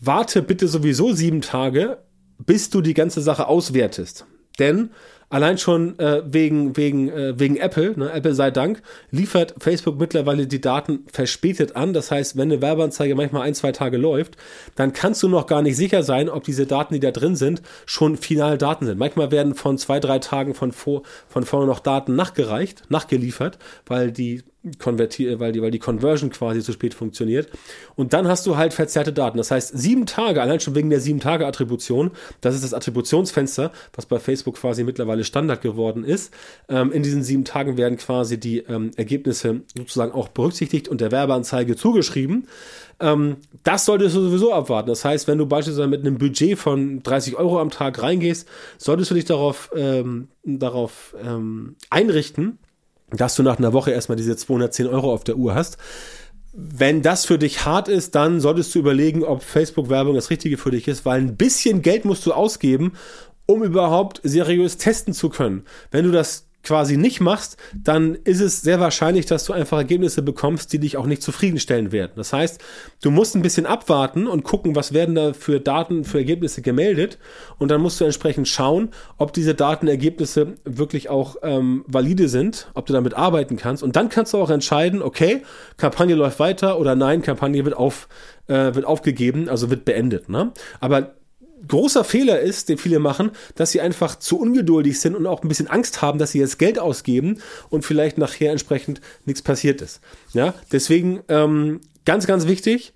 warte 0.00 0.42
bitte 0.42 0.68
sowieso 0.68 1.12
sieben 1.12 1.42
Tage, 1.42 1.98
bis 2.38 2.70
du 2.70 2.80
die 2.80 2.94
ganze 2.94 3.20
Sache 3.20 3.48
auswertest. 3.48 4.24
Denn 4.58 4.90
Allein 5.30 5.58
schon 5.58 5.98
äh, 5.98 6.22
wegen, 6.24 6.76
wegen, 6.76 7.10
äh, 7.10 7.38
wegen 7.38 7.56
Apple, 7.56 7.94
ne, 7.98 8.10
Apple 8.10 8.34
sei 8.34 8.50
Dank, 8.50 8.80
liefert 9.10 9.54
Facebook 9.58 9.98
mittlerweile 9.98 10.46
die 10.46 10.60
Daten 10.60 11.04
verspätet 11.12 11.76
an. 11.76 11.92
Das 11.92 12.10
heißt, 12.10 12.36
wenn 12.36 12.50
eine 12.50 12.62
Werbeanzeige 12.62 13.14
manchmal 13.14 13.42
ein, 13.42 13.54
zwei 13.54 13.72
Tage 13.72 13.98
läuft, 13.98 14.38
dann 14.74 14.94
kannst 14.94 15.22
du 15.22 15.28
noch 15.28 15.46
gar 15.46 15.60
nicht 15.60 15.76
sicher 15.76 16.02
sein, 16.02 16.30
ob 16.30 16.44
diese 16.44 16.66
Daten, 16.66 16.94
die 16.94 17.00
da 17.00 17.10
drin 17.10 17.36
sind, 17.36 17.60
schon 17.84 18.16
final 18.16 18.56
Daten 18.56 18.86
sind. 18.86 18.98
Manchmal 18.98 19.30
werden 19.30 19.54
von 19.54 19.76
zwei, 19.76 20.00
drei 20.00 20.18
Tagen 20.18 20.54
von, 20.54 20.72
vor, 20.72 21.02
von 21.28 21.44
vorne 21.44 21.66
noch 21.66 21.80
Daten 21.80 22.16
nachgereicht, 22.16 22.84
nachgeliefert, 22.88 23.58
weil 23.86 24.12
die 24.12 24.44
konvertiert, 24.78 25.40
weil 25.40 25.52
die, 25.52 25.62
weil 25.62 25.70
die 25.70 25.78
Conversion 25.78 26.30
quasi 26.30 26.60
zu 26.60 26.72
spät 26.72 26.94
funktioniert. 26.94 27.48
Und 27.96 28.12
dann 28.12 28.28
hast 28.28 28.46
du 28.46 28.56
halt 28.56 28.74
verzerrte 28.74 29.12
Daten. 29.12 29.38
Das 29.38 29.50
heißt, 29.50 29.76
sieben 29.76 30.06
Tage, 30.06 30.42
allein 30.42 30.60
schon 30.60 30.74
wegen 30.74 30.90
der 30.90 31.00
sieben 31.00 31.20
Tage 31.20 31.46
Attribution, 31.46 32.10
das 32.40 32.54
ist 32.54 32.64
das 32.64 32.74
Attributionsfenster, 32.74 33.72
was 33.94 34.06
bei 34.06 34.18
Facebook 34.18 34.56
quasi 34.56 34.84
mittlerweile 34.84 35.24
Standard 35.24 35.62
geworden 35.62 36.04
ist. 36.04 36.32
Ähm, 36.68 36.92
in 36.92 37.02
diesen 37.02 37.22
sieben 37.22 37.44
Tagen 37.44 37.76
werden 37.76 37.98
quasi 37.98 38.38
die 38.38 38.58
ähm, 38.58 38.90
Ergebnisse 38.96 39.62
sozusagen 39.76 40.12
auch 40.12 40.28
berücksichtigt 40.28 40.88
und 40.88 41.00
der 41.00 41.12
Werbeanzeige 41.12 41.76
zugeschrieben. 41.76 42.46
Ähm, 43.00 43.36
das 43.62 43.84
solltest 43.84 44.16
du 44.16 44.22
sowieso 44.22 44.52
abwarten. 44.52 44.88
Das 44.88 45.04
heißt, 45.04 45.28
wenn 45.28 45.38
du 45.38 45.46
beispielsweise 45.46 45.88
mit 45.88 46.00
einem 46.00 46.18
Budget 46.18 46.58
von 46.58 47.02
30 47.02 47.36
Euro 47.36 47.60
am 47.60 47.70
Tag 47.70 48.02
reingehst, 48.02 48.48
solltest 48.76 49.10
du 49.10 49.14
dich 49.14 49.24
darauf, 49.24 49.70
ähm, 49.74 50.28
darauf 50.44 51.14
ähm, 51.22 51.76
einrichten, 51.90 52.58
dass 53.10 53.34
du 53.34 53.42
nach 53.42 53.58
einer 53.58 53.72
Woche 53.72 53.90
erstmal 53.90 54.16
diese 54.16 54.36
210 54.36 54.86
Euro 54.86 55.12
auf 55.12 55.24
der 55.24 55.36
Uhr 55.36 55.54
hast. 55.54 55.78
Wenn 56.52 57.02
das 57.02 57.24
für 57.24 57.38
dich 57.38 57.64
hart 57.64 57.88
ist, 57.88 58.14
dann 58.14 58.40
solltest 58.40 58.74
du 58.74 58.80
überlegen, 58.80 59.22
ob 59.22 59.42
Facebook-Werbung 59.42 60.14
das 60.14 60.30
Richtige 60.30 60.58
für 60.58 60.70
dich 60.70 60.88
ist, 60.88 61.04
weil 61.04 61.20
ein 61.20 61.36
bisschen 61.36 61.82
Geld 61.82 62.04
musst 62.04 62.26
du 62.26 62.32
ausgeben, 62.32 62.94
um 63.46 63.62
überhaupt 63.62 64.20
seriös 64.24 64.76
testen 64.76 65.14
zu 65.14 65.28
können. 65.28 65.64
Wenn 65.90 66.04
du 66.04 66.10
das 66.10 66.47
quasi 66.62 66.96
nicht 66.96 67.20
machst, 67.20 67.56
dann 67.74 68.16
ist 68.24 68.40
es 68.40 68.62
sehr 68.62 68.80
wahrscheinlich, 68.80 69.26
dass 69.26 69.44
du 69.44 69.52
einfach 69.52 69.78
Ergebnisse 69.78 70.22
bekommst, 70.22 70.72
die 70.72 70.78
dich 70.78 70.96
auch 70.96 71.06
nicht 71.06 71.22
zufriedenstellen 71.22 71.92
werden. 71.92 72.12
Das 72.16 72.32
heißt, 72.32 72.60
du 73.02 73.10
musst 73.10 73.34
ein 73.34 73.42
bisschen 73.42 73.64
abwarten 73.64 74.26
und 74.26 74.42
gucken, 74.42 74.74
was 74.76 74.92
werden 74.92 75.14
da 75.14 75.32
für 75.32 75.60
Daten, 75.60 76.04
für 76.04 76.18
Ergebnisse 76.18 76.60
gemeldet 76.60 77.18
und 77.58 77.70
dann 77.70 77.80
musst 77.80 78.00
du 78.00 78.04
entsprechend 78.04 78.48
schauen, 78.48 78.90
ob 79.16 79.32
diese 79.32 79.54
Datenergebnisse 79.54 80.54
wirklich 80.64 81.08
auch 81.08 81.36
ähm, 81.42 81.84
valide 81.86 82.28
sind, 82.28 82.70
ob 82.74 82.86
du 82.86 82.92
damit 82.92 83.14
arbeiten 83.14 83.56
kannst 83.56 83.82
und 83.82 83.96
dann 83.96 84.08
kannst 84.08 84.34
du 84.34 84.38
auch 84.38 84.50
entscheiden, 84.50 85.00
okay, 85.00 85.42
Kampagne 85.76 86.14
läuft 86.14 86.38
weiter 86.40 86.78
oder 86.78 86.94
nein, 86.96 87.22
Kampagne 87.22 87.64
wird 87.64 87.76
auf 87.76 88.08
äh, 88.48 88.74
wird 88.74 88.84
aufgegeben, 88.84 89.48
also 89.48 89.70
wird 89.70 89.84
beendet. 89.84 90.28
Ne? 90.28 90.52
Aber 90.80 91.14
großer 91.66 92.04
Fehler 92.04 92.40
ist, 92.40 92.68
den 92.68 92.78
viele 92.78 92.98
machen, 92.98 93.30
dass 93.54 93.72
sie 93.72 93.80
einfach 93.80 94.18
zu 94.18 94.38
ungeduldig 94.38 95.00
sind 95.00 95.16
und 95.16 95.26
auch 95.26 95.42
ein 95.42 95.48
bisschen 95.48 95.68
Angst 95.68 96.02
haben, 96.02 96.18
dass 96.18 96.32
sie 96.32 96.38
jetzt 96.38 96.58
Geld 96.58 96.78
ausgeben 96.78 97.40
und 97.70 97.84
vielleicht 97.84 98.18
nachher 98.18 98.50
entsprechend 98.50 99.00
nichts 99.24 99.42
passiert 99.42 99.82
ist. 99.82 100.00
Ja, 100.32 100.54
deswegen 100.72 101.20
ähm, 101.28 101.80
ganz, 102.04 102.26
ganz 102.26 102.46
wichtig, 102.46 102.92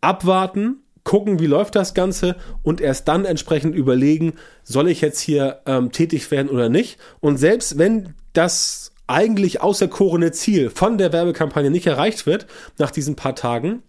abwarten, 0.00 0.82
gucken, 1.04 1.38
wie 1.38 1.46
läuft 1.46 1.74
das 1.74 1.94
Ganze 1.94 2.36
und 2.62 2.80
erst 2.80 3.08
dann 3.08 3.24
entsprechend 3.24 3.74
überlegen, 3.74 4.34
soll 4.62 4.88
ich 4.88 5.00
jetzt 5.00 5.20
hier 5.20 5.60
ähm, 5.66 5.92
tätig 5.92 6.30
werden 6.30 6.48
oder 6.48 6.68
nicht. 6.68 6.98
Und 7.20 7.36
selbst 7.36 7.78
wenn 7.78 8.14
das 8.32 8.92
eigentlich 9.06 9.60
auserkorene 9.60 10.32
Ziel 10.32 10.70
von 10.70 10.98
der 10.98 11.12
Werbekampagne 11.12 11.70
nicht 11.70 11.86
erreicht 11.86 12.26
wird 12.26 12.46
nach 12.78 12.90
diesen 12.90 13.16
paar 13.16 13.34
Tagen, 13.34 13.82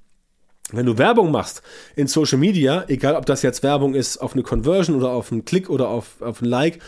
wenn 0.71 0.85
du 0.85 0.97
Werbung 0.97 1.31
machst 1.31 1.61
in 1.95 2.07
Social 2.07 2.37
Media, 2.37 2.85
egal 2.87 3.15
ob 3.15 3.25
das 3.25 3.41
jetzt 3.43 3.63
Werbung 3.63 3.93
ist 3.93 4.17
auf 4.17 4.33
eine 4.33 4.43
Conversion 4.43 4.97
oder 4.97 5.11
auf 5.11 5.31
einen 5.31 5.45
Klick 5.45 5.69
oder 5.69 5.89
auf, 5.89 6.21
auf 6.21 6.41
ein 6.41 6.45
Like, 6.45 6.79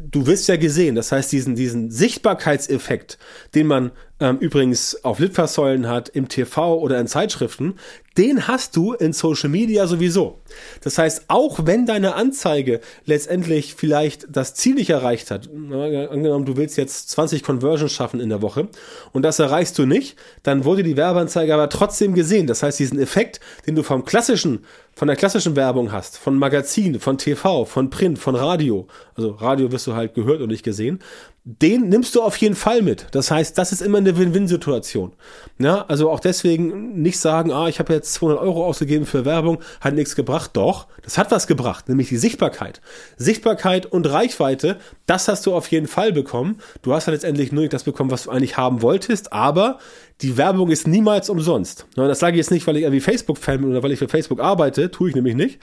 du 0.00 0.26
wirst 0.26 0.48
ja 0.48 0.56
gesehen. 0.56 0.94
Das 0.94 1.12
heißt, 1.12 1.32
diesen, 1.32 1.54
diesen 1.54 1.90
Sichtbarkeitseffekt, 1.90 3.18
den 3.54 3.66
man 3.66 3.92
ähm, 4.18 4.38
übrigens 4.38 5.04
auf 5.04 5.18
Litfaßsäulen 5.18 5.88
hat, 5.88 6.08
im 6.08 6.28
TV 6.28 6.78
oder 6.78 6.98
in 6.98 7.06
Zeitschriften, 7.06 7.74
den 8.16 8.48
hast 8.48 8.74
du 8.76 8.94
in 8.94 9.12
Social 9.12 9.50
Media 9.50 9.86
sowieso. 9.86 10.40
Das 10.80 10.96
heißt, 10.96 11.26
auch 11.28 11.66
wenn 11.66 11.84
deine 11.84 12.14
Anzeige 12.14 12.80
letztendlich 13.04 13.74
vielleicht 13.74 14.26
das 14.30 14.54
Ziel 14.54 14.74
nicht 14.74 14.88
erreicht 14.88 15.30
hat, 15.30 15.50
angenommen, 15.50 16.46
du 16.46 16.56
willst 16.56 16.78
jetzt 16.78 17.10
20 17.10 17.42
Conversions 17.42 17.92
schaffen 17.92 18.20
in 18.20 18.30
der 18.30 18.40
Woche 18.40 18.68
und 19.12 19.22
das 19.22 19.38
erreichst 19.38 19.78
du 19.78 19.84
nicht, 19.84 20.16
dann 20.42 20.64
wurde 20.64 20.82
die 20.82 20.96
Werbeanzeige 20.96 21.52
aber 21.52 21.68
trotzdem 21.68 22.14
gesehen. 22.14 22.46
Das 22.46 22.62
heißt, 22.62 22.78
diesen 22.78 22.98
Effekt, 22.98 23.40
den 23.66 23.74
du 23.74 23.82
vom 23.82 24.04
klassischen 24.04 24.64
von 24.96 25.08
der 25.08 25.16
klassischen 25.16 25.56
Werbung 25.56 25.92
hast, 25.92 26.16
von 26.16 26.38
Magazin, 26.38 26.98
von 27.00 27.18
TV, 27.18 27.66
von 27.66 27.90
Print, 27.90 28.18
von 28.18 28.34
Radio, 28.34 28.88
also 29.14 29.32
Radio 29.32 29.70
wirst 29.70 29.86
du 29.86 29.94
halt 29.94 30.14
gehört 30.14 30.40
und 30.40 30.48
nicht 30.48 30.62
gesehen, 30.62 31.00
den 31.48 31.88
nimmst 31.88 32.12
du 32.16 32.22
auf 32.22 32.36
jeden 32.38 32.56
Fall 32.56 32.82
mit. 32.82 33.06
Das 33.12 33.30
heißt, 33.30 33.56
das 33.56 33.70
ist 33.70 33.80
immer 33.80 33.98
eine 33.98 34.18
Win-Win-Situation. 34.18 35.12
Ja, 35.60 35.84
also 35.86 36.10
auch 36.10 36.18
deswegen 36.18 37.00
nicht 37.00 37.20
sagen, 37.20 37.52
ah, 37.52 37.68
ich 37.68 37.78
habe 37.78 37.94
jetzt 37.94 38.14
200 38.14 38.42
Euro 38.42 38.66
ausgegeben 38.66 39.06
für 39.06 39.24
Werbung, 39.24 39.62
hat 39.80 39.94
nichts 39.94 40.16
gebracht. 40.16 40.50
Doch, 40.54 40.88
das 41.02 41.18
hat 41.18 41.30
was 41.30 41.46
gebracht, 41.46 41.88
nämlich 41.88 42.08
die 42.08 42.16
Sichtbarkeit. 42.16 42.80
Sichtbarkeit 43.16 43.86
und 43.86 44.10
Reichweite, 44.10 44.78
das 45.06 45.28
hast 45.28 45.46
du 45.46 45.54
auf 45.54 45.68
jeden 45.68 45.86
Fall 45.86 46.12
bekommen. 46.12 46.58
Du 46.82 46.92
hast 46.92 47.06
ja 47.06 47.12
letztendlich 47.12 47.52
nur 47.52 47.60
nicht 47.62 47.72
das 47.72 47.84
bekommen, 47.84 48.10
was 48.10 48.24
du 48.24 48.30
eigentlich 48.30 48.56
haben 48.56 48.82
wolltest, 48.82 49.32
aber 49.32 49.78
die 50.22 50.36
Werbung 50.36 50.72
ist 50.72 50.88
niemals 50.88 51.30
umsonst. 51.30 51.86
Das 51.94 52.18
sage 52.18 52.32
ich 52.32 52.38
jetzt 52.38 52.50
nicht, 52.50 52.66
weil 52.66 52.76
ich 52.76 52.82
irgendwie 52.82 53.00
Facebook-Fan 53.00 53.60
bin 53.60 53.70
oder 53.70 53.84
weil 53.84 53.92
ich 53.92 54.00
für 54.00 54.08
Facebook 54.08 54.40
arbeite, 54.40 54.90
tue 54.90 55.10
ich 55.10 55.14
nämlich 55.14 55.36
nicht. 55.36 55.60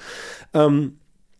Ähm, 0.54 0.98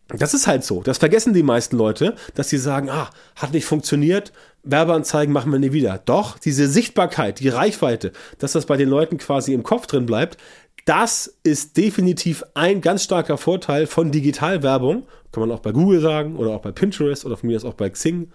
das 0.08 0.34
ist 0.34 0.46
halt 0.46 0.64
so. 0.64 0.82
Das 0.82 0.98
vergessen 0.98 1.32
die 1.32 1.42
meisten 1.42 1.76
Leute, 1.76 2.14
dass 2.34 2.50
sie 2.50 2.58
sagen, 2.58 2.90
ah, 2.90 3.10
hat 3.36 3.52
nicht 3.52 3.64
funktioniert, 3.64 4.32
Werbeanzeigen 4.62 5.32
machen 5.32 5.52
wir 5.52 5.58
nie 5.58 5.72
wieder. 5.72 6.00
Doch, 6.04 6.38
diese 6.38 6.68
Sichtbarkeit, 6.68 7.40
die 7.40 7.48
Reichweite, 7.48 8.12
dass 8.38 8.52
das 8.52 8.66
bei 8.66 8.76
den 8.76 8.88
Leuten 8.88 9.18
quasi 9.18 9.52
im 9.52 9.62
Kopf 9.62 9.86
drin 9.86 10.06
bleibt, 10.06 10.38
das 10.84 11.34
ist 11.42 11.76
definitiv 11.76 12.44
ein 12.54 12.80
ganz 12.80 13.04
starker 13.04 13.38
Vorteil 13.38 13.86
von 13.86 14.10
Digitalwerbung. 14.10 15.06
Kann 15.32 15.40
man 15.40 15.50
auch 15.50 15.60
bei 15.60 15.72
Google 15.72 16.00
sagen 16.00 16.36
oder 16.36 16.50
auch 16.50 16.60
bei 16.60 16.72
Pinterest 16.72 17.24
oder 17.24 17.36
von 17.36 17.48
mir 17.48 17.56
aus 17.56 17.64
auch 17.64 17.74
bei 17.74 17.88
Xing. 17.88 18.30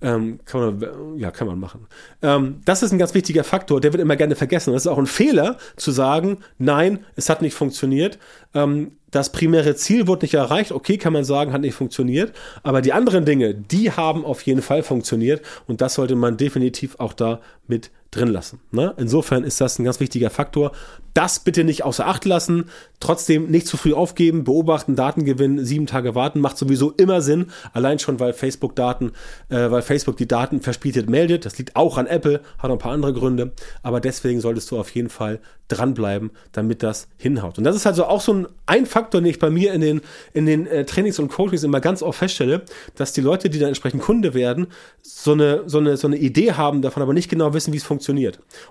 Ähm, 0.00 0.40
kann 0.44 0.60
man, 0.60 1.18
ja, 1.18 1.30
kann 1.30 1.46
man 1.46 1.58
machen. 1.58 1.86
Ähm, 2.20 2.60
das 2.64 2.82
ist 2.82 2.92
ein 2.92 2.98
ganz 2.98 3.14
wichtiger 3.14 3.44
Faktor, 3.44 3.80
der 3.80 3.92
wird 3.92 4.02
immer 4.02 4.16
gerne 4.16 4.34
vergessen. 4.34 4.72
Das 4.72 4.82
ist 4.82 4.86
auch 4.86 4.98
ein 4.98 5.06
Fehler 5.06 5.56
zu 5.76 5.92
sagen, 5.92 6.38
nein, 6.58 7.04
es 7.16 7.30
hat 7.30 7.42
nicht 7.42 7.54
funktioniert. 7.54 8.18
Ähm, 8.54 8.92
das 9.14 9.30
primäre 9.30 9.76
Ziel 9.76 10.06
wurde 10.06 10.24
nicht 10.24 10.34
erreicht. 10.34 10.72
Okay, 10.72 10.98
kann 10.98 11.12
man 11.12 11.24
sagen, 11.24 11.52
hat 11.52 11.60
nicht 11.60 11.74
funktioniert. 11.74 12.32
Aber 12.62 12.82
die 12.82 12.92
anderen 12.92 13.24
Dinge, 13.24 13.54
die 13.54 13.92
haben 13.92 14.24
auf 14.24 14.42
jeden 14.42 14.62
Fall 14.62 14.82
funktioniert. 14.82 15.42
Und 15.66 15.80
das 15.80 15.94
sollte 15.94 16.16
man 16.16 16.36
definitiv 16.36 16.96
auch 16.98 17.12
da 17.12 17.40
mit 17.68 17.90
drin 18.16 18.28
lassen. 18.28 18.60
Ne? 18.70 18.94
Insofern 18.96 19.44
ist 19.44 19.60
das 19.60 19.78
ein 19.78 19.84
ganz 19.84 20.00
wichtiger 20.00 20.30
Faktor. 20.30 20.72
Das 21.14 21.38
bitte 21.38 21.62
nicht 21.64 21.84
außer 21.84 22.06
Acht 22.06 22.24
lassen. 22.24 22.66
Trotzdem 23.00 23.50
nicht 23.50 23.66
zu 23.66 23.76
früh 23.76 23.92
aufgeben, 23.92 24.44
beobachten, 24.44 24.96
Daten 24.96 25.24
gewinnen, 25.24 25.64
sieben 25.64 25.86
Tage 25.86 26.14
warten, 26.14 26.40
macht 26.40 26.58
sowieso 26.58 26.90
immer 26.92 27.20
Sinn. 27.20 27.46
Allein 27.72 27.98
schon, 27.98 28.18
weil 28.18 28.32
Facebook 28.32 28.74
Daten, 28.74 29.12
äh, 29.48 29.70
weil 29.70 29.82
Facebook 29.82 30.16
die 30.16 30.28
Daten 30.28 30.60
verspätet 30.60 31.08
meldet. 31.08 31.44
Das 31.44 31.58
liegt 31.58 31.76
auch 31.76 31.98
an 31.98 32.06
Apple, 32.06 32.40
hat 32.58 32.68
noch 32.68 32.76
ein 32.76 32.78
paar 32.78 32.92
andere 32.92 33.12
Gründe. 33.12 33.52
Aber 33.82 34.00
deswegen 34.00 34.40
solltest 34.40 34.70
du 34.70 34.78
auf 34.78 34.90
jeden 34.90 35.10
Fall 35.10 35.40
dranbleiben, 35.68 36.30
damit 36.52 36.82
das 36.82 37.08
hinhaut. 37.16 37.58
Und 37.58 37.64
das 37.64 37.74
ist 37.74 37.86
also 37.86 38.04
auch 38.04 38.20
so 38.20 38.34
ein, 38.34 38.46
ein 38.66 38.86
Faktor, 38.86 39.20
den 39.20 39.30
ich 39.30 39.38
bei 39.38 39.50
mir 39.50 39.72
in 39.72 39.80
den, 39.80 40.00
in 40.32 40.46
den 40.46 40.66
äh, 40.66 40.84
Trainings 40.84 41.18
und 41.18 41.28
Coachings 41.28 41.62
immer 41.62 41.80
ganz 41.80 42.02
oft 42.02 42.18
feststelle, 42.18 42.62
dass 42.96 43.12
die 43.12 43.22
Leute, 43.22 43.48
die 43.48 43.58
dann 43.58 43.68
entsprechend 43.68 44.02
Kunde 44.02 44.34
werden, 44.34 44.66
so 45.02 45.32
eine, 45.32 45.62
so 45.66 45.78
eine, 45.78 45.96
so 45.96 46.06
eine 46.06 46.16
Idee 46.16 46.52
haben 46.52 46.82
davon, 46.82 47.02
aber 47.02 47.14
nicht 47.14 47.30
genau 47.30 47.54
wissen, 47.54 47.72
wie 47.72 47.78
es 47.78 47.84
funktioniert. 47.84 48.03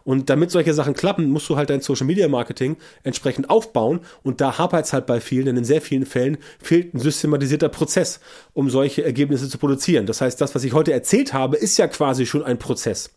Und 0.03 0.29
damit 0.29 0.51
solche 0.51 0.73
Sachen 0.73 0.93
klappen, 0.93 1.29
musst 1.29 1.49
du 1.49 1.55
halt 1.55 1.69
dein 1.69 1.81
Social 1.81 2.05
Media 2.07 2.27
Marketing 2.27 2.77
entsprechend 3.03 3.49
aufbauen. 3.49 4.01
Und 4.23 4.41
da 4.41 4.57
hapert 4.57 4.85
es 4.85 4.93
halt 4.93 5.05
bei 5.05 5.19
vielen, 5.19 5.45
denn 5.45 5.57
in 5.57 5.65
sehr 5.65 5.81
vielen 5.81 6.05
Fällen 6.05 6.37
fehlt 6.61 6.93
ein 6.93 6.99
systematisierter 6.99 7.69
Prozess, 7.69 8.19
um 8.53 8.69
solche 8.69 9.03
Ergebnisse 9.03 9.49
zu 9.49 9.57
produzieren. 9.57 10.05
Das 10.05 10.21
heißt, 10.21 10.39
das, 10.39 10.55
was 10.55 10.63
ich 10.63 10.73
heute 10.73 10.93
erzählt 10.93 11.33
habe, 11.33 11.57
ist 11.57 11.77
ja 11.77 11.87
quasi 11.87 12.25
schon 12.25 12.43
ein 12.43 12.59
Prozess. 12.59 13.11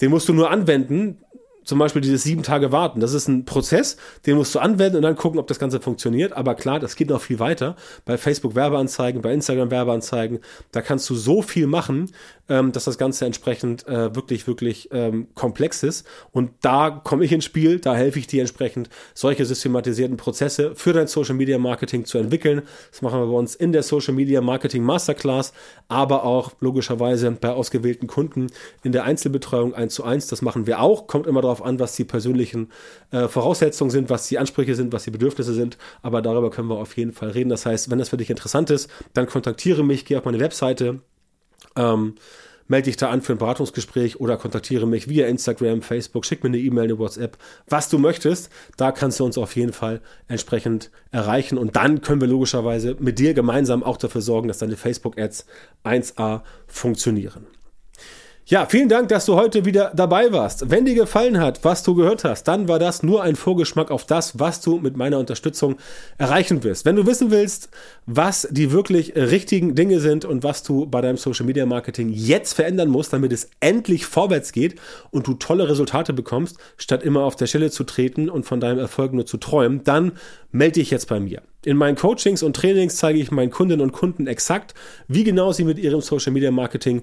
Den 0.00 0.10
musst 0.10 0.28
du 0.28 0.34
nur 0.34 0.50
anwenden, 0.50 1.18
zum 1.66 1.78
Beispiel 1.78 2.00
dieses 2.00 2.22
sieben 2.22 2.42
Tage 2.42 2.72
warten. 2.72 3.00
Das 3.00 3.12
ist 3.12 3.28
ein 3.28 3.44
Prozess, 3.44 3.96
den 4.24 4.36
musst 4.36 4.54
du 4.54 4.60
anwenden 4.60 4.96
und 4.96 5.02
dann 5.02 5.16
gucken, 5.16 5.38
ob 5.38 5.48
das 5.48 5.58
Ganze 5.58 5.80
funktioniert. 5.80 6.32
Aber 6.32 6.54
klar, 6.54 6.80
das 6.80 6.96
geht 6.96 7.10
noch 7.10 7.20
viel 7.20 7.40
weiter. 7.40 7.76
Bei 8.04 8.16
Facebook 8.16 8.54
Werbeanzeigen, 8.54 9.20
bei 9.20 9.32
Instagram 9.34 9.70
Werbeanzeigen, 9.70 10.38
da 10.70 10.80
kannst 10.80 11.10
du 11.10 11.14
so 11.16 11.42
viel 11.42 11.66
machen, 11.66 12.12
ähm, 12.48 12.72
dass 12.72 12.84
das 12.84 12.98
Ganze 12.98 13.26
entsprechend 13.26 13.86
äh, 13.88 14.14
wirklich, 14.14 14.46
wirklich 14.46 14.88
ähm, 14.92 15.28
komplex 15.34 15.82
ist. 15.82 16.06
Und 16.30 16.52
da 16.60 16.90
komme 16.90 17.24
ich 17.24 17.32
ins 17.32 17.44
Spiel, 17.44 17.80
da 17.80 17.96
helfe 17.96 18.18
ich 18.20 18.26
dir 18.26 18.40
entsprechend, 18.40 18.88
solche 19.14 19.44
systematisierten 19.44 20.16
Prozesse 20.16 20.74
für 20.76 20.92
dein 20.92 21.08
Social 21.08 21.34
Media 21.34 21.58
Marketing 21.58 22.04
zu 22.04 22.18
entwickeln. 22.18 22.62
Das 22.92 23.02
machen 23.02 23.20
wir 23.20 23.26
bei 23.26 23.36
uns 23.36 23.54
in 23.56 23.72
der 23.72 23.82
Social 23.82 24.14
Media 24.14 24.40
Marketing 24.40 24.84
Masterclass, 24.84 25.52
aber 25.88 26.24
auch 26.24 26.52
logischerweise 26.60 27.32
bei 27.32 27.50
ausgewählten 27.50 28.06
Kunden 28.06 28.46
in 28.84 28.92
der 28.92 29.04
Einzelbetreuung 29.04 29.74
1 29.74 29.94
zu 29.94 30.04
1. 30.04 30.28
Das 30.28 30.42
machen 30.42 30.66
wir 30.66 30.80
auch. 30.80 31.08
Kommt 31.08 31.26
immer 31.26 31.42
darauf 31.42 31.55
an, 31.62 31.78
was 31.78 31.96
die 31.96 32.04
persönlichen 32.04 32.70
äh, 33.10 33.28
Voraussetzungen 33.28 33.90
sind, 33.90 34.10
was 34.10 34.28
die 34.28 34.38
Ansprüche 34.38 34.74
sind, 34.74 34.92
was 34.92 35.04
die 35.04 35.10
Bedürfnisse 35.10 35.54
sind. 35.54 35.78
Aber 36.02 36.22
darüber 36.22 36.50
können 36.50 36.68
wir 36.68 36.78
auf 36.78 36.96
jeden 36.96 37.12
Fall 37.12 37.30
reden. 37.30 37.50
Das 37.50 37.66
heißt, 37.66 37.90
wenn 37.90 37.98
das 37.98 38.10
für 38.10 38.16
dich 38.16 38.30
interessant 38.30 38.70
ist, 38.70 38.90
dann 39.14 39.26
kontaktiere 39.26 39.84
mich, 39.84 40.04
geh 40.04 40.16
auf 40.16 40.24
meine 40.24 40.40
Webseite 40.40 41.00
ähm, 41.76 42.14
melde 42.68 42.86
dich 42.86 42.96
da 42.96 43.10
an 43.10 43.22
für 43.22 43.32
ein 43.32 43.38
Beratungsgespräch 43.38 44.18
oder 44.20 44.36
kontaktiere 44.36 44.86
mich 44.86 45.08
via 45.08 45.26
Instagram, 45.28 45.82
Facebook, 45.82 46.24
schick 46.26 46.42
mir 46.42 46.48
eine 46.48 46.58
E-Mail, 46.58 46.84
eine 46.84 46.98
WhatsApp, 46.98 47.38
was 47.68 47.88
du 47.88 47.98
möchtest. 47.98 48.50
Da 48.76 48.90
kannst 48.92 49.20
du 49.20 49.24
uns 49.24 49.38
auf 49.38 49.54
jeden 49.54 49.72
Fall 49.72 50.00
entsprechend 50.26 50.90
erreichen 51.12 51.58
und 51.58 51.76
dann 51.76 52.00
können 52.00 52.20
wir 52.20 52.28
logischerweise 52.28 52.96
mit 52.98 53.18
dir 53.18 53.34
gemeinsam 53.34 53.84
auch 53.84 53.96
dafür 53.96 54.20
sorgen, 54.20 54.48
dass 54.48 54.58
deine 54.58 54.76
Facebook-Ads 54.76 55.46
1A 55.84 56.42
funktionieren. 56.66 57.46
Ja, 58.48 58.64
vielen 58.64 58.88
Dank, 58.88 59.08
dass 59.08 59.26
du 59.26 59.34
heute 59.34 59.64
wieder 59.64 59.90
dabei 59.92 60.30
warst. 60.30 60.70
Wenn 60.70 60.84
dir 60.84 60.94
gefallen 60.94 61.40
hat, 61.40 61.64
was 61.64 61.82
du 61.82 61.96
gehört 61.96 62.22
hast, 62.22 62.44
dann 62.44 62.68
war 62.68 62.78
das 62.78 63.02
nur 63.02 63.24
ein 63.24 63.34
Vorgeschmack 63.34 63.90
auf 63.90 64.04
das, 64.04 64.38
was 64.38 64.60
du 64.60 64.78
mit 64.78 64.96
meiner 64.96 65.18
Unterstützung 65.18 65.78
erreichen 66.16 66.62
wirst. 66.62 66.84
Wenn 66.84 66.94
du 66.94 67.06
wissen 67.06 67.32
willst, 67.32 67.70
was 68.06 68.46
die 68.48 68.70
wirklich 68.70 69.16
richtigen 69.16 69.74
Dinge 69.74 69.98
sind 69.98 70.24
und 70.24 70.44
was 70.44 70.62
du 70.62 70.86
bei 70.86 71.00
deinem 71.00 71.16
Social 71.16 71.44
Media 71.44 71.66
Marketing 71.66 72.10
jetzt 72.12 72.52
verändern 72.52 72.88
musst, 72.88 73.12
damit 73.12 73.32
es 73.32 73.50
endlich 73.58 74.06
vorwärts 74.06 74.52
geht 74.52 74.76
und 75.10 75.26
du 75.26 75.34
tolle 75.34 75.68
Resultate 75.68 76.12
bekommst, 76.12 76.56
statt 76.76 77.02
immer 77.02 77.24
auf 77.24 77.34
der 77.34 77.48
Stelle 77.48 77.72
zu 77.72 77.82
treten 77.82 78.30
und 78.30 78.46
von 78.46 78.60
deinem 78.60 78.78
Erfolg 78.78 79.12
nur 79.12 79.26
zu 79.26 79.38
träumen, 79.38 79.82
dann 79.82 80.12
melde 80.52 80.74
dich 80.74 80.92
jetzt 80.92 81.08
bei 81.08 81.18
mir. 81.18 81.42
In 81.64 81.76
meinen 81.76 81.96
Coachings 81.96 82.44
und 82.44 82.54
Trainings 82.54 82.94
zeige 82.94 83.18
ich 83.18 83.32
meinen 83.32 83.50
Kundinnen 83.50 83.82
und 83.82 83.90
Kunden 83.90 84.28
exakt, 84.28 84.74
wie 85.08 85.24
genau 85.24 85.50
sie 85.50 85.64
mit 85.64 85.80
ihrem 85.80 86.00
Social 86.00 86.32
Media 86.32 86.52
Marketing 86.52 87.02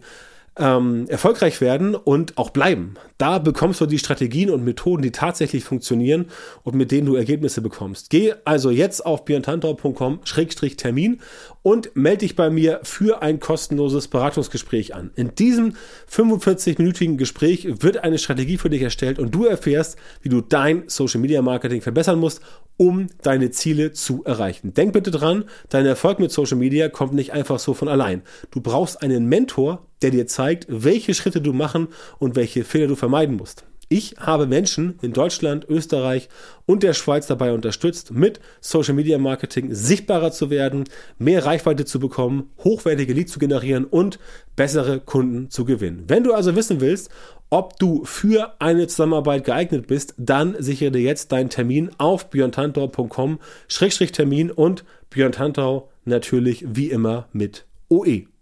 ähm, 0.58 1.06
erfolgreich 1.08 1.62
werden 1.62 1.96
und 1.96 2.38
auch 2.38 2.52
bleiben. 2.52 2.94
Da 3.18 3.40
bekommst 3.40 3.82
du 3.82 3.86
die 3.86 3.98
Strategien 4.00 4.50
und 4.50 4.64
Methoden, 4.64 5.02
die 5.02 5.12
tatsächlich 5.12 5.64
funktionieren 5.64 6.28
und 6.64 6.76
mit 6.76 6.92
denen 6.92 7.08
du 7.08 7.16
Ergebnisse 7.16 7.62
bekommst. 7.62 8.10
Geh 8.10 8.34
also 8.46 8.70
jetzt 8.70 9.06
auf 9.06 9.26
björntantau.com-termin 9.26 11.22
und 11.64 11.96
melde 11.96 12.20
dich 12.20 12.36
bei 12.36 12.50
mir 12.50 12.82
für 12.84 13.22
ein 13.22 13.40
kostenloses 13.40 14.08
Beratungsgespräch 14.10 14.94
an. 14.94 15.12
In 15.16 15.34
diesem 15.36 15.76
45-minütigen 16.12 17.18
Gespräch 17.18 17.68
wird 17.82 18.04
eine 18.04 18.20
Strategie 18.20 18.58
für 18.58 18.70
dich 18.70 18.82
erstellt 18.82 19.18
und 19.20 19.32
du 19.34 19.46
erfährst, 19.46 19.98
wie 20.22 20.30
du 20.30 20.42
dein 20.42 20.84
Social 20.88 21.22
Media 21.22 21.42
Marketing 21.42 21.82
verbessern 21.82 22.20
musst, 22.20 22.42
um 22.78 23.08
deine 23.22 23.52
Ziele 23.52 23.94
zu 23.94 24.24
erreichen. 24.24 24.74
Denk 24.74 24.94
bitte 24.94 25.12
dran, 25.12 25.46
dein 25.70 25.86
Erfolg 25.86 26.20
mit 26.20 26.32
Social 26.32 26.58
Media 26.58 26.90
kommt 26.90 27.14
nicht 27.14 27.32
einfach 27.32 27.60
so 27.60 27.74
von 27.74 27.88
allein. 27.88 28.24
Du 28.52 28.62
brauchst 28.62 29.02
einen 29.02 29.28
Mentor, 29.28 29.86
der 30.04 30.12
dir 30.12 30.28
zeigt, 30.28 30.68
welche 30.70 31.14
Schritte 31.14 31.42
du 31.42 31.54
machen 31.54 31.88
und 32.20 32.36
welche 32.36 32.64
Fehler 32.64 32.88
du 32.88 32.96
vermeiden 32.96 33.38
musst. 33.38 33.66
Ich 33.90 34.16
habe 34.18 34.48
Menschen 34.48 34.98
in 35.04 35.14
Deutschland, 35.14 35.68
Österreich 35.70 36.28
und 36.66 36.82
der 36.82 36.94
Schweiz 36.94 37.28
dabei 37.28 37.54
unterstützt, 37.54 38.12
mit 38.12 38.40
Social 38.60 38.96
Media 38.96 39.20
Marketing 39.20 39.72
sichtbarer 39.72 40.32
zu 40.32 40.50
werden, 40.50 40.86
mehr 41.20 41.46
Reichweite 41.46 41.86
zu 41.86 42.00
bekommen, 42.00 42.50
hochwertige 42.64 43.14
Leads 43.14 43.34
zu 43.34 43.40
generieren 43.40 43.86
und 43.86 44.18
bessere 44.56 45.00
Kunden 45.00 45.52
zu 45.52 45.64
gewinnen. 45.64 46.06
Wenn 46.08 46.24
du 46.24 46.34
also 46.34 46.56
wissen 46.56 46.82
willst, 46.82 47.12
ob 47.52 47.78
du 47.78 48.04
für 48.04 48.56
eine 48.60 48.88
Zusammenarbeit 48.88 49.44
geeignet 49.44 49.86
bist, 49.86 50.16
dann 50.18 50.56
sichere 50.58 50.90
dir 50.90 51.02
jetzt 51.02 51.32
deinen 51.32 51.52
Termin 51.52 51.92
auf 52.00 52.32
björntantau.com-termin 52.32 54.50
und 54.50 54.86
Björn 55.12 55.34
Tantau 55.34 55.92
natürlich 56.04 56.66
wie 56.68 56.90
immer 56.90 57.28
mit 57.32 57.68
OE. 57.90 58.33